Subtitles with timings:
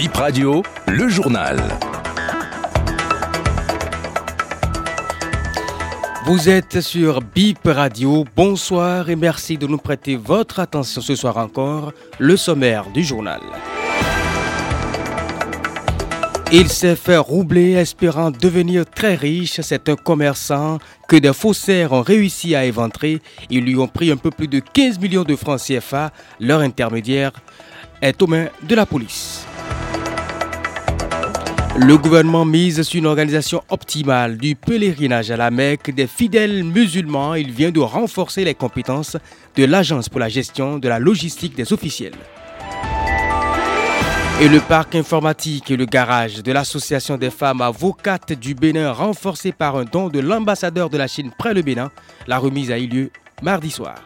[0.00, 1.58] Bip Radio, le journal.
[6.24, 11.36] Vous êtes sur BIP Radio, bonsoir et merci de nous prêter votre attention ce soir
[11.36, 13.42] encore, le sommaire du journal.
[16.50, 19.60] Il s'est fait roubler espérant devenir très riche.
[19.60, 23.20] C'est un commerçant que des faussaires ont réussi à éventrer.
[23.50, 26.10] Ils lui ont pris un peu plus de 15 millions de francs CFA.
[26.40, 27.32] Leur intermédiaire
[28.00, 29.44] est aux mains de la police.
[31.76, 37.34] Le gouvernement mise sur une organisation optimale du pèlerinage à la Mecque des fidèles musulmans.
[37.34, 39.16] Il vient de renforcer les compétences
[39.56, 42.14] de l'Agence pour la gestion de la logistique des officiels.
[44.40, 49.52] Et le parc informatique et le garage de l'Association des femmes avocates du Bénin renforcé
[49.52, 51.90] par un don de l'ambassadeur de la Chine près le Bénin.
[52.26, 53.10] La remise a eu lieu
[53.42, 53.96] mardi soir.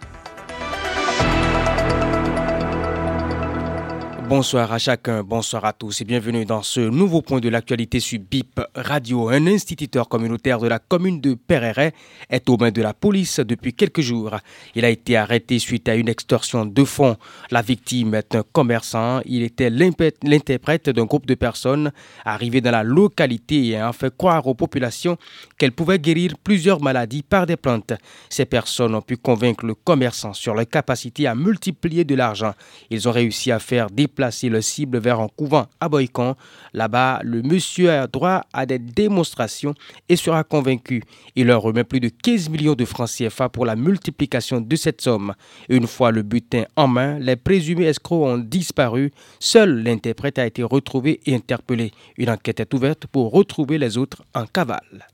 [4.27, 8.19] Bonsoir à chacun, bonsoir à tous et bienvenue dans ce nouveau point de l'actualité sur
[8.19, 9.29] BIP Radio.
[9.29, 11.93] Un instituteur communautaire de la commune de Pereret
[12.31, 14.39] est aux mains de la police depuis quelques jours.
[14.75, 17.19] Il a été arrêté suite à une extorsion de fonds.
[17.51, 19.21] La victime est un commerçant.
[19.27, 21.93] Il était l'interprète d'un groupe de personnes
[22.25, 25.19] arrivées dans la localité et a fait croire aux populations
[25.59, 27.93] qu'elles pouvaient guérir plusieurs maladies par des plantes.
[28.31, 32.55] Ces personnes ont pu convaincre le commerçant sur leur capacité à multiplier de l'argent.
[32.89, 36.37] Ils ont réussi à faire des placer le cible vers un couvent à Boycon.
[36.73, 39.75] Là-bas, le monsieur a droit à des démonstrations
[40.09, 41.03] et sera convaincu.
[41.37, 45.01] Il leur remet plus de 15 millions de francs CFA pour la multiplication de cette
[45.01, 45.35] somme.
[45.69, 49.13] Une fois le butin en main, les présumés escrocs ont disparu.
[49.41, 51.93] Seul l'interprète a été retrouvé et interpellé.
[52.17, 55.14] Une enquête est ouverte pour retrouver les autres en cavale.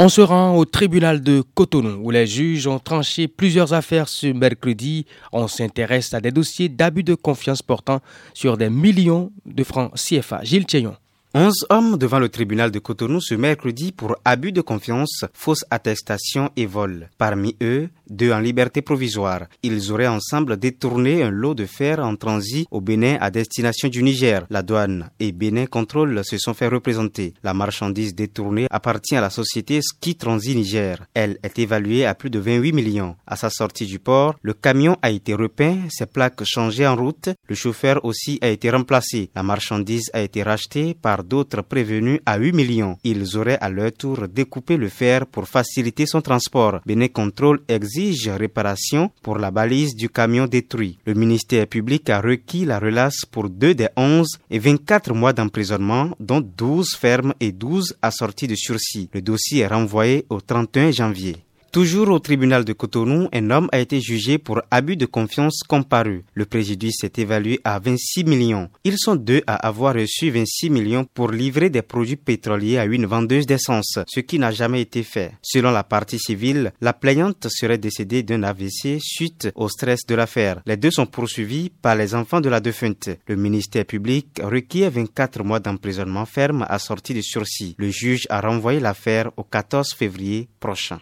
[0.00, 4.28] On se rend au tribunal de Cotonou où les juges ont tranché plusieurs affaires ce
[4.28, 5.06] mercredi.
[5.32, 7.98] On s'intéresse à des dossiers d'abus de confiance portant
[8.32, 10.44] sur des millions de francs CFA.
[10.44, 10.94] Gilles Tcheyon.
[11.34, 16.50] 11 hommes devant le tribunal de Cotonou ce mercredi pour abus de confiance, fausse attestation
[16.56, 17.10] et vol.
[17.18, 19.42] Parmi eux, deux en liberté provisoire.
[19.62, 24.02] Ils auraient ensemble détourné un lot de fer en transit au Bénin à destination du
[24.02, 24.46] Niger.
[24.48, 27.34] La douane et Bénin Contrôle se sont fait représenter.
[27.42, 31.04] La marchandise détournée appartient à la société Ski Transit Niger.
[31.12, 33.16] Elle est évaluée à plus de 28 millions.
[33.26, 37.28] À sa sortie du port, le camion a été repeint, ses plaques changées en route,
[37.46, 39.30] le chauffeur aussi a été remplacé.
[39.34, 42.98] La marchandise a été rachetée par d'autres prévenus à 8 millions.
[43.04, 46.80] Ils auraient à leur tour découpé le fer pour faciliter son transport.
[46.86, 50.98] Béné Contrôle exige réparation pour la balise du camion détruit.
[51.06, 56.10] Le ministère public a requis la relace pour deux des 11 et 24 mois d'emprisonnement,
[56.20, 59.08] dont 12 fermes et 12 assortis de sursis.
[59.12, 61.36] Le dossier est renvoyé au 31 janvier.
[61.70, 66.24] Toujours au tribunal de Cotonou, un homme a été jugé pour abus de confiance comparu.
[66.32, 68.70] Le préjudice est évalué à 26 millions.
[68.84, 73.04] Ils sont deux à avoir reçu 26 millions pour livrer des produits pétroliers à une
[73.04, 75.32] vendeuse d'essence, ce qui n'a jamais été fait.
[75.42, 80.62] Selon la partie civile, la plaignante serait décédée d'un AVC suite au stress de l'affaire.
[80.64, 83.10] Les deux sont poursuivis par les enfants de la défunte.
[83.26, 87.74] Le ministère public requiert 24 mois d'emprisonnement ferme assorti de sursis.
[87.76, 90.98] Le juge a renvoyé l'affaire au 14 février prochain.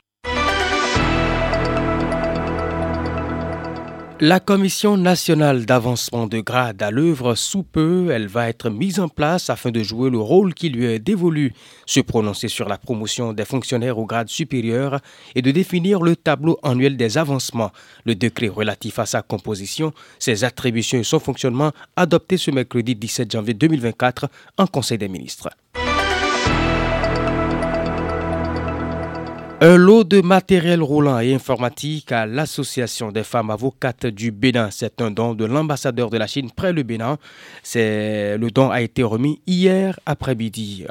[4.19, 9.09] La Commission nationale d'avancement de grade à l'œuvre sous peu, elle va être mise en
[9.09, 11.53] place afin de jouer le rôle qui lui est dévolu,
[11.84, 15.00] se prononcer sur la promotion des fonctionnaires au grade supérieur
[15.34, 17.72] et de définir le tableau annuel des avancements,
[18.06, 23.31] le décret relatif à sa composition, ses attributions et son fonctionnement adopté ce mercredi 17
[23.31, 25.50] janvier 2024 en Conseil des ministres.
[29.62, 34.69] Un lot de matériel roulant et informatique à l'Association des femmes avocates du Bénin.
[34.71, 37.17] C'est un don de l'ambassadeur de la Chine près le Bénin.
[37.75, 40.84] Le don a été remis hier après-midi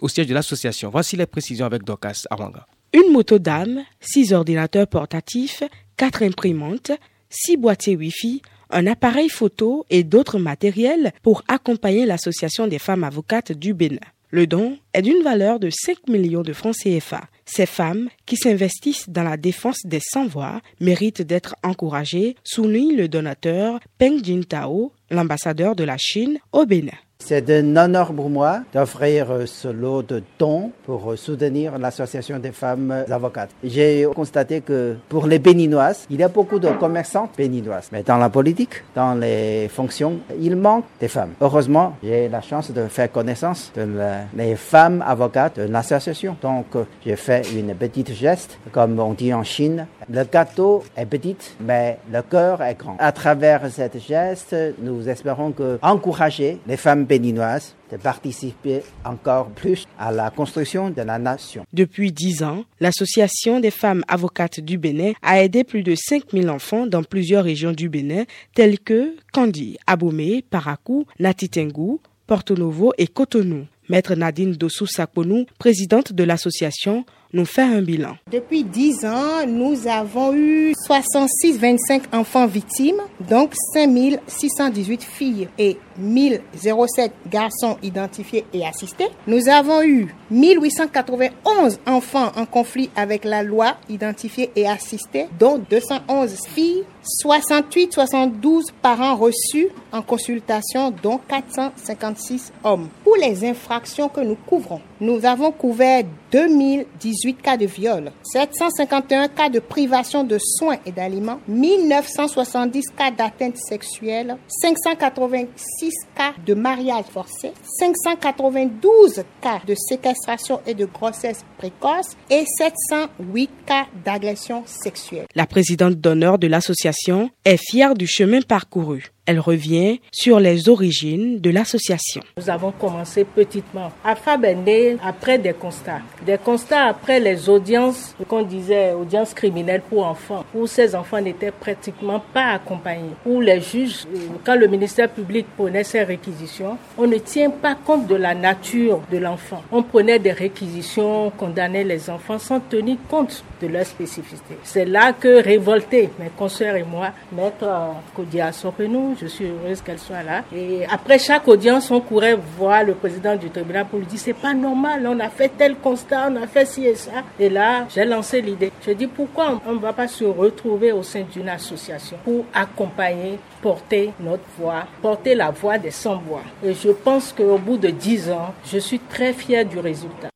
[0.00, 0.88] au siège de l'association.
[0.88, 2.66] Voici les précisions avec Dokas Awanga.
[2.94, 5.62] Une moto d'âme, six ordinateurs portatifs,
[5.98, 6.92] quatre imprimantes,
[7.28, 8.40] six boîtiers Wi-Fi,
[8.70, 13.98] un appareil photo et d'autres matériels pour accompagner l'Association des femmes avocates du Bénin.
[14.36, 17.22] Le don est d'une valeur de 5 millions de francs CFA.
[17.46, 23.80] Ces femmes qui s'investissent dans la défense des sans-voix méritent d'être encouragées, souligne le donateur
[23.96, 26.92] Peng Jintao, l'ambassadeur de la Chine au Bénin.
[27.28, 33.02] C'est un honneur pour moi d'offrir ce lot de dons pour soutenir l'association des femmes
[33.10, 33.50] avocates.
[33.64, 37.88] J'ai constaté que pour les béninoises, il y a beaucoup de commerçantes béninoises.
[37.90, 41.32] Mais dans la politique, dans les fonctions, il manque des femmes.
[41.40, 43.88] Heureusement, j'ai la chance de faire connaissance de
[44.36, 46.36] les femmes avocates de l'association.
[46.40, 46.66] Donc,
[47.04, 49.88] j'ai fait une petite geste, comme on dit en Chine.
[50.08, 52.94] Le gâteau est petit, mais le cœur est grand.
[53.00, 59.86] À travers cette geste, nous espérons que encourager les femmes béninoises de participer encore plus
[59.98, 61.64] à la construction de la nation.
[61.72, 66.86] Depuis dix ans, l'Association des femmes avocates du Bénin a aidé plus de 5000 enfants
[66.86, 68.24] dans plusieurs régions du Bénin,
[68.54, 73.66] telles que Kandi, Abomey, Parakou, Natitengu, Porto Novo et Cotonou.
[73.88, 77.04] Maître Nadine Dossou Sakonou, présidente de l'association,
[77.36, 78.16] nous fait un bilan.
[78.32, 87.76] Depuis 10 ans, nous avons eu 66,25 enfants victimes, donc 5618 filles et 1007 garçons
[87.82, 89.08] identifiés et assistés.
[89.26, 96.36] Nous avons eu 1891 enfants en conflit avec la loi identifiés et assistés, dont 211
[96.48, 102.88] filles, 68, 72 parents reçus en consultation, dont 456 hommes.
[103.04, 106.04] Pour les infractions que nous couvrons, nous avons couvert
[106.36, 113.56] 2018 cas de viol, 751 cas de privation de soins et d'aliments, 1970 cas d'atteinte
[113.56, 122.44] sexuelle, 586 cas de mariage forcé, 592 cas de séquestration et de grossesse précoce et
[122.58, 125.24] 708 cas d'agression sexuelle.
[125.34, 129.04] La présidente d'honneur de l'association est fière du chemin parcouru.
[129.26, 132.22] Elle revient sur les origines de l'association.
[132.36, 133.90] Nous avons commencé petitement.
[134.04, 136.00] AFAB est né après des constats.
[136.24, 141.50] Des constats après les audiences, qu'on disait audiences criminelles pour enfants, où ces enfants n'étaient
[141.50, 143.16] pratiquement pas accompagnés.
[143.26, 144.04] Où les juges,
[144.44, 149.00] quand le ministère public prenait ses réquisitions, on ne tient pas compte de la nature
[149.10, 149.62] de l'enfant.
[149.72, 154.56] On prenait des réquisitions, condamnait les enfants sans tenir compte de leur spécificité.
[154.62, 157.66] C'est là que révoltés, mes consoeurs et moi, maître
[158.14, 160.44] Kodia Sorenou, je suis heureuse qu'elle soit là.
[160.54, 164.32] Et après chaque audience, on courait voir le président du tribunal pour lui dire c'est
[164.32, 167.22] pas normal, on a fait tel constat, on a fait ci et ça.
[167.38, 168.72] Et là, j'ai lancé l'idée.
[168.86, 173.38] Je dis pourquoi on ne va pas se retrouver au sein d'une association pour accompagner,
[173.62, 176.42] porter notre voix, porter la voix des sans-voix?
[176.64, 180.28] Et je pense qu'au bout de dix ans, je suis très fière du résultat.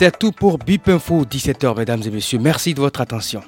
[0.00, 2.38] C'est tout pour BIP Info 17h, mesdames et messieurs.
[2.38, 3.42] Merci de votre attention.